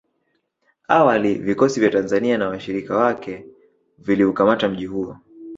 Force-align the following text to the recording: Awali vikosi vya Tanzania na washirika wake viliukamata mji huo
Awali 0.87 1.35
vikosi 1.35 1.79
vya 1.79 1.89
Tanzania 1.89 2.37
na 2.37 2.49
washirika 2.49 2.97
wake 2.97 3.45
viliukamata 3.97 4.69
mji 4.69 4.85
huo 4.85 5.17